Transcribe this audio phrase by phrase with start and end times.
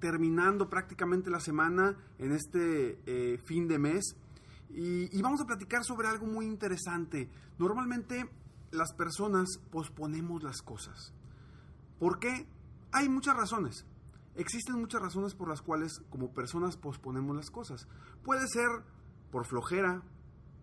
[0.00, 4.16] terminando prácticamente la semana en este eh, fin de mes
[4.70, 7.30] y, y vamos a platicar sobre algo muy interesante.
[7.58, 8.28] Normalmente
[8.70, 11.14] las personas posponemos las cosas.
[11.98, 12.46] ¿Por qué?
[12.92, 13.86] Hay muchas razones.
[14.34, 17.88] Existen muchas razones por las cuales como personas posponemos las cosas.
[18.22, 18.68] Puede ser
[19.30, 20.02] por flojera,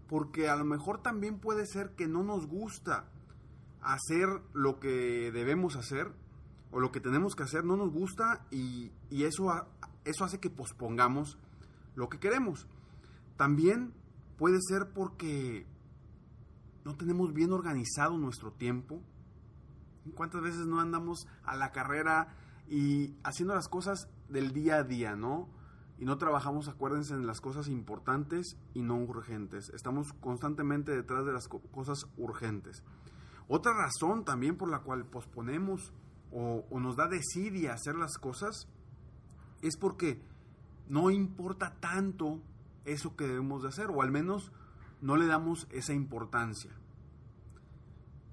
[0.08, 3.10] porque a lo mejor también puede ser que no nos gusta
[3.82, 6.14] hacer lo que debemos hacer
[6.74, 9.46] o lo que tenemos que hacer no nos gusta y, y eso,
[10.06, 11.38] eso hace que pospongamos
[11.96, 12.68] lo que queremos.
[13.38, 13.94] También
[14.38, 15.66] puede ser porque
[16.84, 19.02] no tenemos bien organizado nuestro tiempo.
[20.16, 22.36] ¿Cuántas veces no andamos a la carrera
[22.68, 25.48] y haciendo las cosas del día a día, no?
[26.00, 29.70] Y no trabajamos, acuérdense, en las cosas importantes y no urgentes.
[29.70, 32.84] Estamos constantemente detrás de las co- cosas urgentes.
[33.48, 35.94] Otra razón también por la cual posponemos
[36.34, 38.68] o, nos da desidia hacer las cosas
[39.62, 40.22] es porque
[40.90, 42.42] no importa tanto
[42.86, 44.52] eso que debemos de hacer, o al menos
[45.02, 46.72] no le damos esa importancia.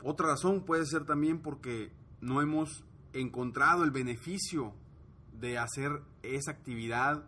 [0.02, 4.74] Otra razón puede ser también porque no hemos encontrado el beneficio
[5.38, 7.24] de hacer esa actividad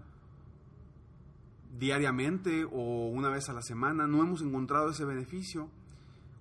[1.78, 5.70] diariamente o una vez a la semana, no hemos encontrado ese beneficio.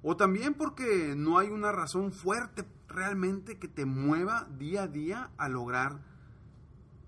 [0.04, 5.32] O también porque no hay una razón fuerte realmente que te mueva día a día
[5.38, 6.02] a lograr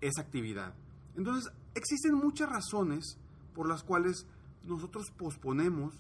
[0.01, 0.75] esa actividad.
[1.15, 3.17] Entonces, existen muchas razones
[3.55, 4.27] por las cuales
[4.63, 5.93] nosotros posponemos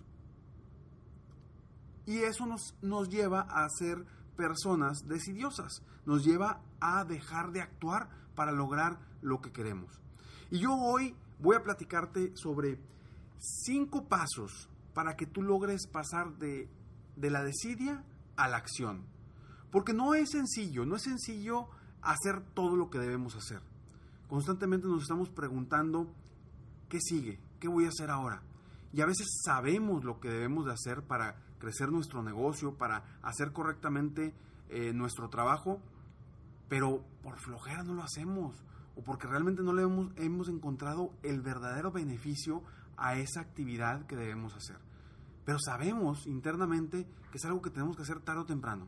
[2.05, 4.05] y eso nos, nos lleva a ser
[4.35, 10.01] personas decidiosas, nos lleva a dejar de actuar para lograr lo que queremos.
[10.51, 12.79] Y yo hoy voy a platicarte sobre
[13.39, 16.69] cinco pasos para que tú logres pasar de,
[17.15, 18.03] de la desidia
[18.35, 19.05] a la acción.
[19.71, 21.67] Porque no es sencillo, no es sencillo
[22.01, 23.61] hacer todo lo que debemos hacer.
[24.27, 26.13] Constantemente nos estamos preguntando,
[26.89, 27.39] ¿qué sigue?
[27.59, 28.41] ¿Qué voy a hacer ahora?
[28.91, 33.51] Y a veces sabemos lo que debemos de hacer para crecer nuestro negocio, para hacer
[33.51, 34.33] correctamente
[34.69, 35.79] eh, nuestro trabajo,
[36.69, 38.63] pero por flojera no lo hacemos
[38.95, 42.63] o porque realmente no le hemos, hemos encontrado el verdadero beneficio
[42.97, 44.77] a esa actividad que debemos hacer.
[45.45, 48.87] Pero sabemos internamente que es algo que tenemos que hacer tarde o temprano.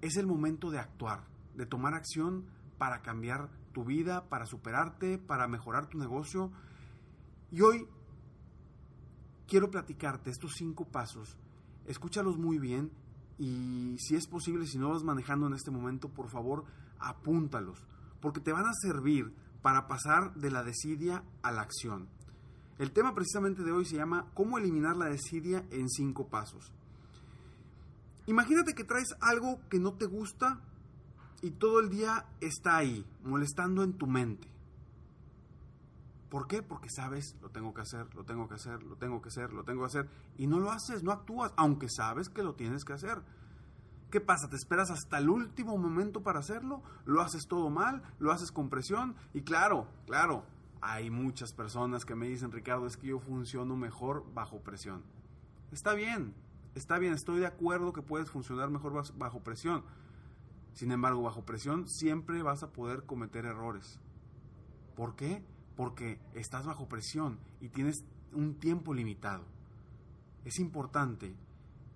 [0.00, 2.46] Es el momento de actuar, de tomar acción
[2.78, 6.50] para cambiar tu vida, para superarte, para mejorar tu negocio.
[7.50, 7.86] Y hoy
[9.46, 11.36] quiero platicarte estos cinco pasos.
[11.86, 12.90] Escúchalos muy bien
[13.38, 16.64] y si es posible, si no vas manejando en este momento, por favor,
[16.98, 17.84] apúntalos,
[18.20, 22.08] porque te van a servir para pasar de la desidia a la acción.
[22.82, 26.72] El tema precisamente de hoy se llama ¿Cómo eliminar la desidia en cinco pasos?
[28.26, 30.58] Imagínate que traes algo que no te gusta
[31.42, 34.48] y todo el día está ahí, molestando en tu mente.
[36.28, 36.64] ¿Por qué?
[36.64, 39.62] Porque sabes, lo tengo que hacer, lo tengo que hacer, lo tengo que hacer, lo
[39.62, 42.94] tengo que hacer, y no lo haces, no actúas, aunque sabes que lo tienes que
[42.94, 43.22] hacer.
[44.10, 44.48] ¿Qué pasa?
[44.48, 46.82] ¿Te esperas hasta el último momento para hacerlo?
[47.04, 48.02] ¿Lo haces todo mal?
[48.18, 49.14] ¿Lo haces con presión?
[49.34, 50.44] Y claro, claro,
[50.82, 55.02] hay muchas personas que me dicen, Ricardo, es que yo funciono mejor bajo presión.
[55.70, 56.34] Está bien,
[56.74, 59.84] Está bien, estoy de acuerdo que puedes funcionar mejor bajo presión.
[60.72, 64.00] Sin embargo, bajo presión siempre vas a poder cometer errores.
[64.96, 65.44] ¿Por qué?
[65.76, 69.44] Porque estás bajo presión y tienes un tiempo limitado.
[70.44, 71.36] Es importante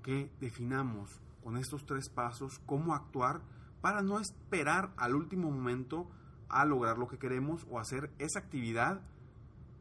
[0.03, 3.41] que definamos con estos tres pasos cómo actuar
[3.81, 6.11] para no esperar al último momento
[6.49, 9.01] a lograr lo que queremos o hacer esa actividad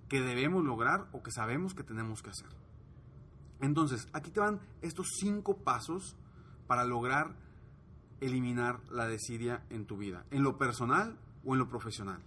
[0.10, 2.50] que debemos lograr o que sabemos que tenemos que hacer.
[3.62, 6.16] Entonces, aquí te van estos cinco pasos
[6.68, 7.36] para lograr
[8.22, 12.22] eliminar la desidia en tu vida, en lo personal o en lo profesional.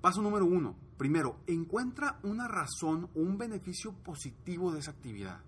[0.00, 0.76] Paso número uno.
[0.96, 5.40] Primero, encuentra una razón o un beneficio positivo de esa actividad.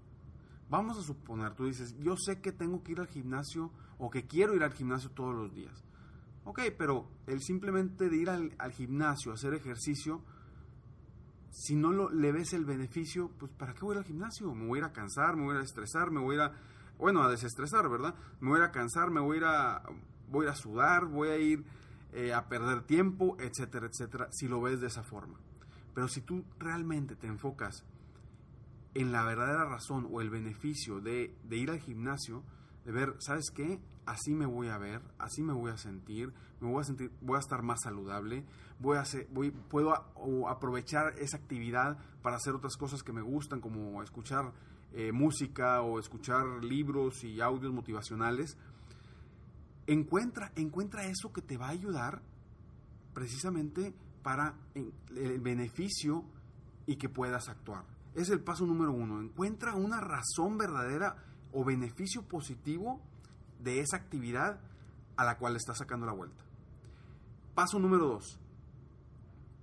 [0.69, 4.27] Vamos a suponer, tú dices, yo sé que tengo que ir al gimnasio o que
[4.27, 5.85] quiero ir al gimnasio todos los días.
[6.49, 10.25] Ok, pero el simplemente de ir al, gimnasio, hacer ejercicio,
[11.51, 14.55] si no lo, le ves el beneficio, pues ¿para qué voy al gimnasio?
[14.55, 16.39] Me voy a ir a cansar, me voy a ir a estresar, me voy a
[16.39, 16.53] ir a,
[16.97, 18.15] bueno, a desestresar, ¿verdad?
[18.41, 19.83] Me voy a ir a cansar, me voy a ir a,
[20.31, 21.67] voy a, sudar, voy a ir
[22.15, 25.39] eh, a perder tiempo, etcétera, etcétera, si lo ves de esa forma.
[25.95, 27.85] Pero si tú realmente te enfocas
[28.95, 32.43] en la verdadera razón o el beneficio de, de ir al gimnasio,
[32.87, 33.83] de ver, ¿sabes qué?
[34.09, 37.37] Así me voy a ver, así me voy a sentir, me voy a sentir, voy
[37.37, 38.43] a estar más saludable,
[38.81, 39.93] voy a hacer, voy, puedo
[40.49, 44.55] aprovechar esa actividad para hacer otras cosas que me gustan, como escuchar
[44.95, 48.57] eh, música o escuchar libros y audios motivacionales.
[49.87, 52.23] Encuentra, encuentra eso que te va a ayudar
[53.13, 56.25] precisamente para el beneficio
[56.87, 57.85] y que puedas actuar.
[58.15, 59.21] Es el paso número uno.
[59.21, 61.15] Encuentra una razón verdadera
[61.53, 63.03] o beneficio positivo
[63.59, 64.61] de esa actividad
[65.17, 66.45] a la cual estás sacando la vuelta.
[67.55, 68.39] Paso número dos.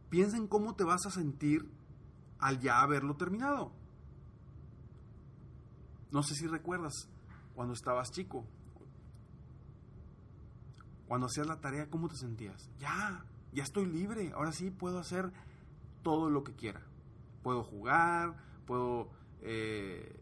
[0.10, 1.70] Piensa en cómo te vas a sentir
[2.40, 3.72] al ya haberlo terminado.
[6.12, 7.10] No sé si recuerdas
[7.56, 8.46] cuando estabas chico,
[11.08, 12.70] cuando hacías la tarea, ¿cómo te sentías?
[12.80, 15.32] Ya, ya estoy libre, ahora sí puedo hacer
[16.04, 16.82] todo lo que quiera.
[17.44, 19.12] Puedo jugar, puedo
[19.42, 20.20] eh,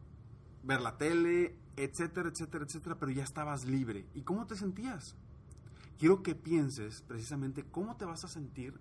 [0.64, 4.06] ver la tele, etcétera, etcétera, etcétera, pero ya estabas libre.
[4.14, 5.16] ¿Y cómo te sentías?
[5.98, 8.74] Quiero que pienses precisamente cómo te vas a sentir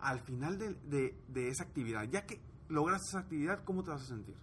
[0.00, 2.04] al final de, de esa actividad.
[2.04, 4.36] Ya que logras esa actividad, ¿cómo te vas a sentir?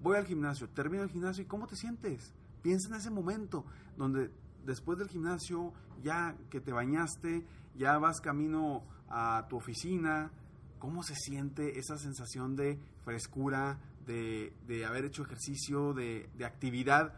[0.00, 2.32] Voy al gimnasio, termino el gimnasio y ¿cómo te sientes?
[2.62, 3.64] Piensa en ese momento
[3.96, 4.30] donde
[4.64, 5.72] después del gimnasio,
[6.02, 7.44] ya que te bañaste,
[7.74, 10.30] ya vas camino a tu oficina,
[10.78, 17.14] ¿cómo se siente esa sensación de frescura, de, haber hecho ejercicio, de, actividad,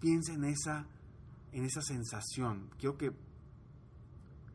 [0.00, 0.86] piensa en esa,
[1.52, 2.70] en esa sensación.
[2.78, 3.12] Quiero que,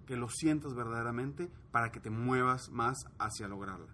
[0.06, 3.94] que lo sientas verdaderamente para que te muevas más hacia lograrla.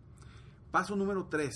[0.72, 1.54] Paso número 3.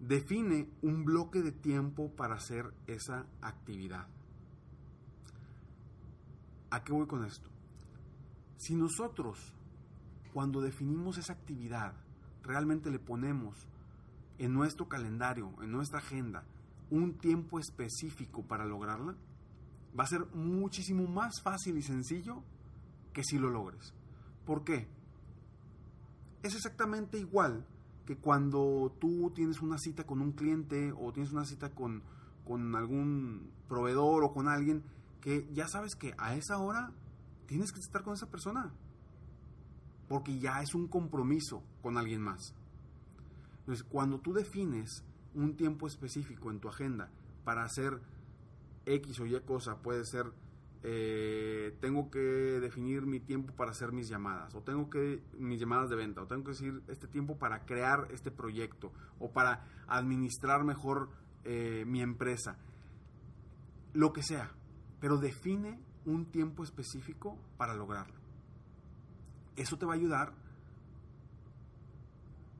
[0.00, 4.06] Define un bloque de tiempo para hacer esa actividad.
[6.70, 7.48] ¿A qué voy con esto?
[8.58, 9.54] Si nosotros,
[10.32, 11.94] cuando definimos esa actividad,
[12.42, 13.66] realmente le ponemos
[14.38, 16.44] en nuestro calendario, en nuestra agenda,
[16.90, 19.14] un tiempo específico para lograrla,
[19.98, 22.42] va a ser muchísimo más fácil y sencillo
[23.12, 23.94] que si lo logres.
[24.46, 24.88] ¿Por qué?
[26.42, 27.66] Es exactamente igual
[28.06, 32.02] que cuando tú tienes una cita con un cliente o tienes una cita con,
[32.46, 34.82] con algún proveedor o con alguien
[35.20, 36.92] que ya sabes que a esa hora
[37.46, 38.72] tienes que estar con esa persona.
[40.08, 42.54] Porque ya es un compromiso con alguien más.
[43.68, 47.10] Entonces, cuando tú defines un tiempo específico en tu agenda
[47.44, 48.00] para hacer
[48.86, 50.24] X o Y cosa, puede ser,
[50.82, 55.90] eh, tengo que definir mi tiempo para hacer mis llamadas, o tengo que, mis llamadas
[55.90, 60.64] de venta, o tengo que decir este tiempo para crear este proyecto, o para administrar
[60.64, 61.10] mejor
[61.44, 62.56] eh, mi empresa,
[63.92, 64.50] lo que sea,
[64.98, 68.18] pero define un tiempo específico para lograrlo.
[69.56, 70.47] Eso te va a ayudar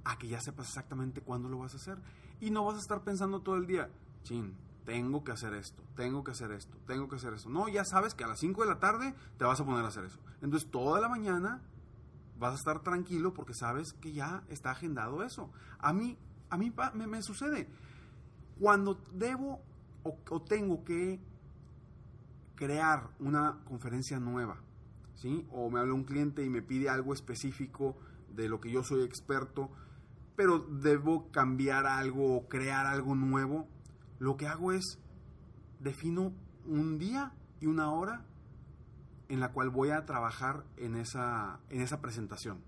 [0.09, 1.99] a que ya sepas exactamente cuándo lo vas a hacer.
[2.41, 3.91] Y no vas a estar pensando todo el día,
[4.23, 7.51] chin, tengo que hacer esto, tengo que hacer esto, tengo que hacer esto.
[7.51, 9.89] No, ya sabes que a las 5 de la tarde te vas a poner a
[9.89, 10.19] hacer eso.
[10.41, 11.61] Entonces toda la mañana
[12.39, 15.51] vas a estar tranquilo porque sabes que ya está agendado eso.
[15.79, 16.17] A mí,
[16.49, 17.69] a mí me, sucede.
[18.59, 19.61] Cuando debo
[20.05, 21.21] o, o, tengo que
[22.55, 24.57] crear una conferencia nueva,
[25.17, 25.47] ¿sí?
[25.53, 27.95] O me habla un cliente y me pide algo específico
[28.35, 29.71] de lo que yo soy experto,
[30.39, 33.67] pero debo cambiar algo o crear algo nuevo,
[34.21, 35.01] lo que hago es
[35.81, 36.33] defino
[36.65, 38.25] un día y una hora
[39.29, 42.63] en la cual voy a trabajar en esa, en esa presentación.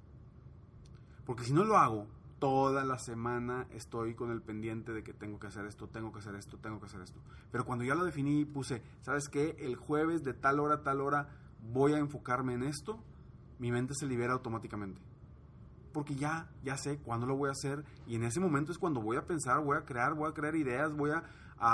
[1.25, 2.09] Porque si no lo hago,
[2.41, 6.19] toda la semana estoy con el pendiente de que tengo que hacer esto, tengo que
[6.19, 7.21] hacer esto, tengo que hacer esto.
[7.53, 9.55] Pero cuando ya lo definí y puse, ¿sabes qué?
[9.61, 11.29] El jueves de tal hora tal hora
[11.63, 12.99] voy a enfocarme en esto,
[13.61, 15.10] mi mente se libera automáticamente.
[15.93, 19.01] Porque ya, ya sé cuándo lo voy a hacer y en ese momento es cuando
[19.01, 21.25] voy a pensar, voy a crear, voy a crear ideas, voy a,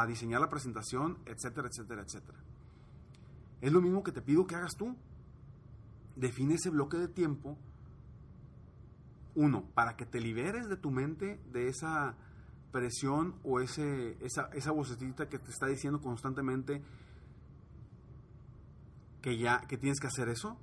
[0.06, 2.38] diseñar la presentación, etcétera, etcétera, etcétera.
[3.61, 4.96] Es lo mismo que te pido que hagas tú.
[6.16, 7.56] Define ese bloque de tiempo
[9.37, 12.16] uno, para que te liberes de tu mente de esa
[12.73, 16.82] presión o ese, esa, esa vocecita que te está diciendo constantemente
[19.23, 20.56] que ya que tienes que hacer eso.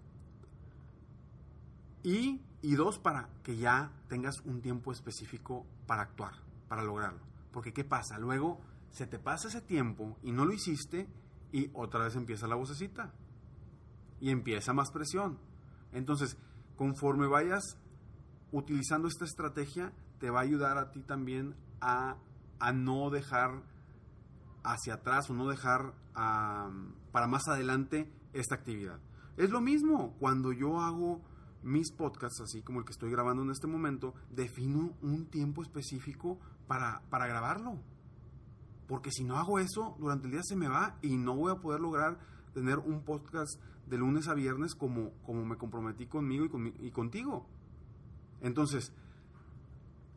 [2.04, 6.32] Y, y dos, para que ya tengas un tiempo específico para actuar,
[6.70, 7.20] para lograrlo.
[7.52, 8.18] Porque ¿qué pasa?
[8.18, 11.10] Luego se te pasa ese tiempo y no lo hiciste
[11.52, 13.12] y otra vez empieza la vocecita.
[14.22, 15.38] Y empieza más presión.
[15.92, 16.38] Entonces,
[16.78, 17.78] conforme vayas
[18.54, 22.16] utilizando esta estrategia te va a ayudar a ti también a,
[22.74, 23.62] no dejar
[24.64, 29.02] hacia atrás o no dejar para más adelante esta actividad.
[29.36, 31.22] Es lo mismo cuando yo hago
[31.64, 36.40] mis podcasts, así como el que estoy grabando en este momento, defino un tiempo específico
[36.68, 37.80] para, para grabarlo.
[38.88, 41.62] Porque si no hago eso, durante el día se me va y no voy a
[41.62, 42.20] poder lograr
[42.54, 47.48] tener un podcast de lunes a viernes como, como me comprometí conmigo y, y contigo.
[48.42, 48.92] Entonces,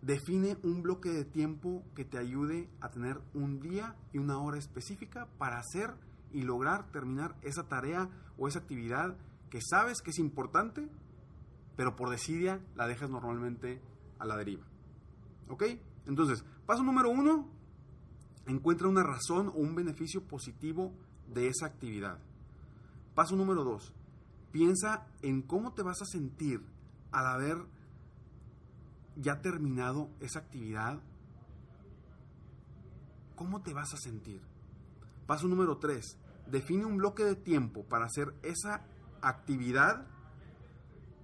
[0.03, 4.59] define un bloque de tiempo que te ayude a tener un día y una hora
[4.59, 5.95] específica para hacer
[6.33, 9.17] y lograr terminar esa tarea o esa actividad
[9.51, 10.89] que sabes que es importante,
[11.77, 13.81] pero por desidia la dejas normalmente
[14.19, 14.65] a la deriva.
[15.49, 15.65] ¿Ok?
[16.07, 17.49] Entonces, paso número uno,
[18.47, 20.93] encuentra una razón o un beneficio positivo
[21.29, 22.19] de esa actividad.
[23.15, 23.95] Paso número dos,
[24.53, 26.63] piensa en cómo te vas a sentir
[27.13, 27.59] al haber
[29.17, 31.01] ya terminado esa actividad,
[33.35, 34.43] ¿cómo te vas a sentir?
[35.27, 36.19] Paso número 3.
[36.47, 38.85] Define un bloque de tiempo para hacer esa
[39.23, 40.07] actividad.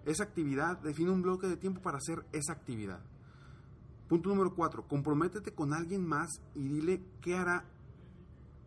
[0.05, 3.01] Esa actividad, define un bloque de tiempo para hacer esa actividad.
[4.09, 4.87] Punto número 4.
[4.89, 7.65] Comprométete con alguien más y dile qué hará.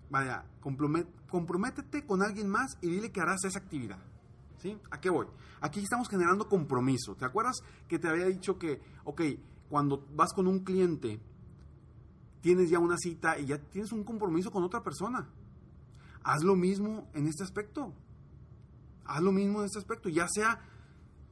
[0.10, 4.00] Vaya, comprométete con alguien más y dile que harás esa actividad.
[4.90, 5.28] ¿A qué voy?
[5.62, 7.16] Aquí estamos generando compromiso.
[7.16, 9.22] ¿Te acuerdas que te había dicho que, ok,
[9.70, 11.20] cuando vas con un cliente,
[12.42, 15.30] tienes ya una cita y ya tienes un compromiso con otra persona?
[16.24, 17.94] Haz lo mismo en este aspecto.
[19.06, 20.10] Haz lo mismo en este aspecto.
[20.10, 20.60] Ya sea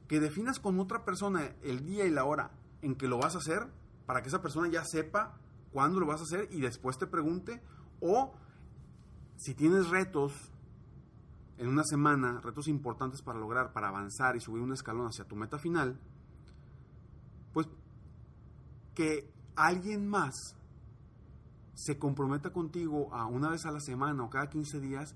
[0.08, 2.50] que definas con otra persona el día y la hora
[2.82, 3.66] en que lo vas a hacer,
[4.06, 5.38] para que esa persona ya sepa
[5.72, 7.62] cuándo lo vas a hacer y después te pregunte,
[8.00, 8.34] o
[9.36, 10.32] si tienes retos
[11.58, 15.36] en una semana retos importantes para lograr, para avanzar y subir un escalón hacia tu
[15.36, 15.98] meta final,
[17.52, 17.68] pues
[18.94, 20.56] que alguien más
[21.74, 25.14] se comprometa contigo a una vez a la semana o cada 15 días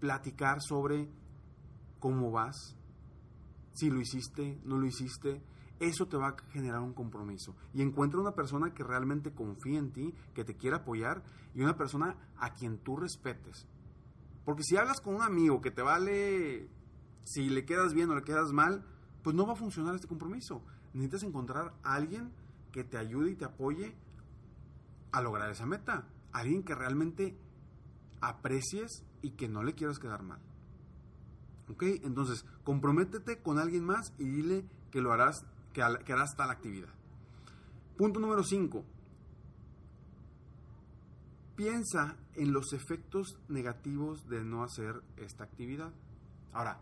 [0.00, 1.08] platicar sobre
[1.98, 2.76] cómo vas,
[3.78, 5.40] si lo hiciste, no lo hiciste,
[5.78, 7.54] eso te va a generar un compromiso.
[7.72, 11.22] Y encuentra una persona que realmente confíe en ti, que te quiera apoyar
[11.54, 13.68] y una persona a quien tú respetes.
[14.44, 16.68] Porque si hablas con un amigo que te vale
[17.22, 18.84] si le quedas bien o le quedas mal,
[19.22, 20.62] pues no va a funcionar este compromiso.
[20.94, 22.32] Necesitas encontrar a alguien
[22.72, 23.94] que te ayude y te apoye
[25.12, 26.08] a lograr esa meta.
[26.32, 27.38] Alguien que realmente
[28.20, 30.40] aprecies y que no le quieras quedar mal.
[31.70, 31.82] ¿Ok?
[32.02, 36.88] Entonces, comprométete con alguien más y dile que lo harás, que, que harás tal actividad.
[37.96, 38.84] Punto número 5
[41.58, 45.92] piensa en los efectos negativos de no hacer esta actividad.
[46.52, 46.80] Ahora,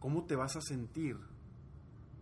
[0.00, 1.16] ¿cómo te vas a sentir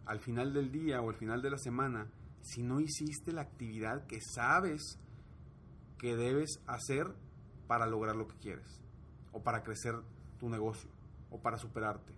[0.04, 2.06] al final del día o al final de la semana
[2.42, 4.98] si no hiciste la actividad que sabes
[5.96, 7.06] que debes hacer
[7.66, 8.82] para lograr lo que quieres?
[9.32, 9.94] O para crecer
[10.38, 10.90] tu negocio,
[11.30, 12.12] o para superarte.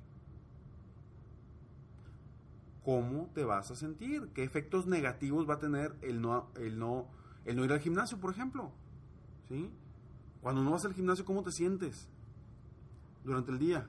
[2.84, 4.32] ¿Cómo te vas a sentir?
[4.34, 7.08] ¿Qué efectos negativos va a tener el no, el no
[7.44, 8.72] el no ir al gimnasio, por ejemplo.
[9.48, 9.70] ¿Sí?
[10.40, 12.08] Cuando no vas al gimnasio, ¿cómo te sientes?
[13.24, 13.88] Durante el día.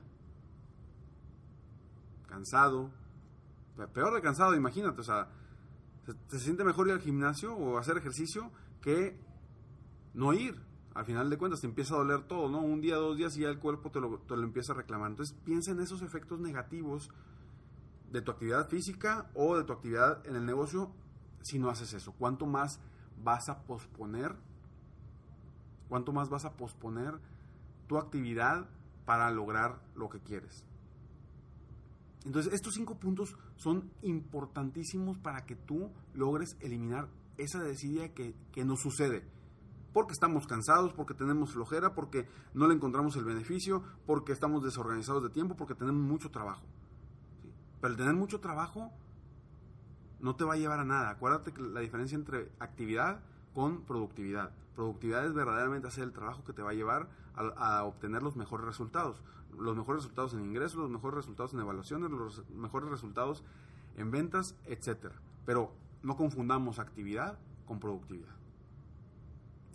[2.26, 2.90] Cansado.
[3.92, 5.00] Peor de cansado, imagínate.
[5.00, 5.28] O sea,
[6.28, 9.18] se, siente mejor ir al gimnasio o hacer ejercicio que
[10.12, 10.60] no ir.
[10.94, 12.60] Al final de cuentas te empieza a doler todo, ¿no?
[12.60, 15.10] Un día, dos días y ya el cuerpo te lo, te lo empieza a reclamar.
[15.10, 17.10] Entonces piensa en esos efectos negativos
[18.12, 20.92] de tu actividad física o de tu actividad en el negocio
[21.42, 22.12] si no haces eso.
[22.12, 22.80] ¿Cuánto más
[23.22, 24.36] vas a posponer?
[25.88, 27.18] ¿Cuánto más vas a posponer
[27.88, 28.68] tu actividad
[29.04, 30.64] para lograr lo que quieres?
[32.24, 38.64] Entonces, estos cinco puntos son importantísimos para que tú logres eliminar esa desidia que, que
[38.64, 39.33] nos sucede.
[39.94, 45.22] Porque estamos cansados, porque tenemos flojera, porque no le encontramos el beneficio, porque estamos desorganizados
[45.22, 46.66] de tiempo, porque tenemos mucho trabajo.
[47.80, 48.90] Pero el tener mucho trabajo
[50.20, 51.10] no te va a llevar a nada.
[51.10, 53.20] Acuérdate que la diferencia entre actividad
[53.54, 54.50] con productividad.
[54.74, 58.34] Productividad es verdaderamente hacer el trabajo que te va a llevar a, a, obtener los
[58.34, 59.22] mejores resultados.
[59.56, 63.44] Los mejores resultados en ingresos, los mejores resultados en evaluaciones, los mejores resultados
[63.96, 65.12] en ventas, etc.
[65.46, 65.72] Pero
[66.02, 68.34] no confundamos actividad con productividad.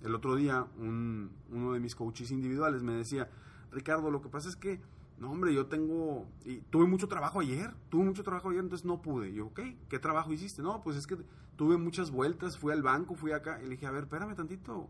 [0.01, 3.29] El otro día un, uno de mis coaches individuales me decía,
[3.72, 4.82] Ricardo, lo que pasa es que
[5.20, 6.27] no, hombre, yo tengo.
[6.46, 7.74] Y tuve mucho trabajo ayer.
[7.89, 9.34] Tuve mucho trabajo ayer, entonces no pude.
[9.34, 10.62] yo, ok, ¿qué trabajo hiciste?
[10.62, 11.18] No, pues es que
[11.58, 13.60] tuve muchas vueltas, fui al banco, fui acá.
[13.62, 14.89] Y le dije, a ver, espérame tantito.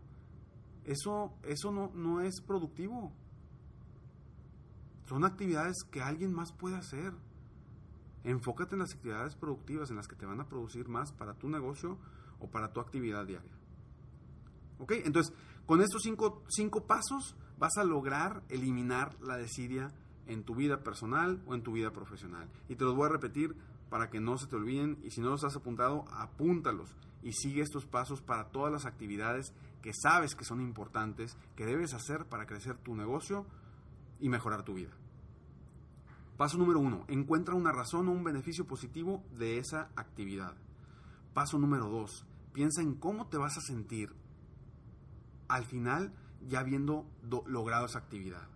[0.84, 3.12] Eso, eso no, no es productivo.
[5.06, 7.12] Son actividades que alguien más puede hacer.
[8.22, 11.48] Enfócate en las actividades productivas, en las que te van a producir más para tu
[11.48, 11.98] negocio
[12.38, 13.59] o para tu actividad diaria.
[14.80, 14.92] ¿Ok?
[15.04, 15.32] Entonces,
[15.66, 19.92] con estos cinco, cinco pasos vas a lograr eliminar la desidia
[20.26, 22.48] en tu vida personal o en tu vida profesional.
[22.68, 23.54] Y te los voy a repetir
[23.90, 27.60] para que no se te olviden y si no los has apuntado, apúntalos y sigue
[27.62, 32.46] estos pasos para todas las actividades que sabes que son importantes, que debes hacer para
[32.46, 33.46] crecer tu negocio
[34.20, 34.90] y mejorar tu vida.
[36.36, 40.56] Paso número uno, encuentra una razón o un beneficio positivo de esa actividad.
[41.34, 44.14] Paso número dos, piensa en cómo te vas a sentir
[45.50, 46.12] al final
[46.48, 47.06] ya habiendo
[47.46, 48.48] logrado esa actividad.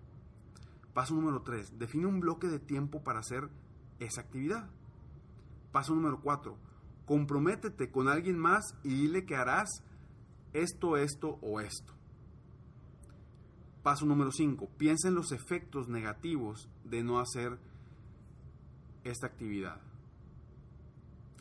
[0.94, 1.78] Paso número 3.
[1.78, 3.48] Define un bloque de tiempo para hacer
[3.98, 4.70] esa actividad.
[5.72, 6.56] Paso número 4.
[7.04, 9.82] Comprométete con alguien más y dile que harás
[10.52, 11.92] esto, esto o esto.
[13.82, 14.70] Paso número 5.
[14.78, 17.58] Piensa en los efectos negativos de no hacer
[19.02, 19.80] esta actividad.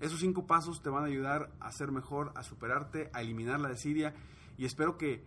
[0.02, 3.70] Esos cinco pasos te van a ayudar a ser mejor, a superarte, a eliminar la
[3.70, 4.14] desidia
[4.58, 5.24] y espero que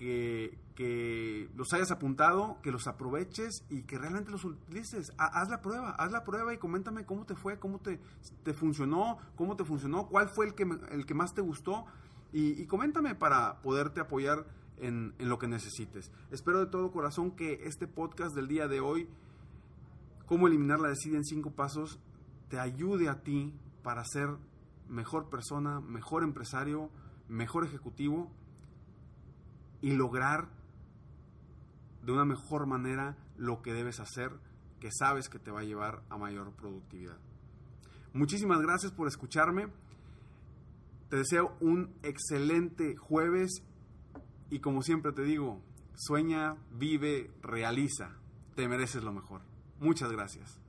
[0.00, 5.12] que, los hayas apuntado, que los aproveches y que realmente los utilices.
[5.18, 8.00] Haz la prueba, haz la prueba y coméntame cómo te fue, cómo te,
[8.42, 11.84] te funcionó, cómo te funcionó, cuál fue el que, el que más te gustó
[12.32, 14.46] y, coméntame para poderte apoyar
[14.78, 16.10] en, lo que necesites.
[16.30, 19.08] Espero de todo corazón que este podcast del día de hoy,
[20.24, 22.00] cómo eliminar la desidia en cinco pasos,
[22.48, 24.30] te ayude a ti para ser
[24.88, 26.90] mejor persona, mejor empresario,
[27.28, 28.30] mejor ejecutivo
[29.80, 30.48] y lograr
[32.02, 34.32] de una mejor manera lo que debes hacer,
[34.80, 37.18] que sabes que te va a llevar a mayor productividad.
[38.12, 39.68] Muchísimas gracias por escucharme.
[41.08, 43.62] Te deseo un excelente jueves
[44.50, 45.62] y como siempre te digo,
[45.94, 48.16] sueña, vive, realiza.
[48.54, 49.42] Te mereces lo mejor.
[49.78, 50.60] Muchas gracias.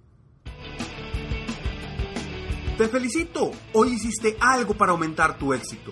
[2.77, 3.51] Te felicito.
[3.73, 5.91] Hoy hiciste algo para aumentar tu éxito.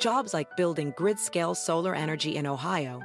[0.00, 3.02] Jobs like building grid-scale solar energy in Ohio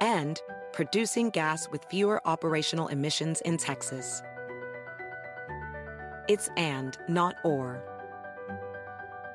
[0.00, 0.40] and
[0.72, 4.22] producing gas with fewer operational emissions in Texas.
[6.28, 7.84] It's and, not or.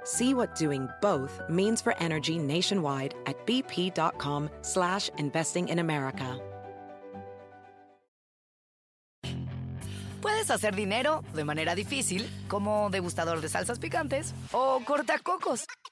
[0.04, 6.40] See what doing both means for energy nationwide at bp.com slash investing in America.
[10.22, 15.66] Puedes hacer dinero de manera difícil, como degustador de salsas picantes, o cortacocos,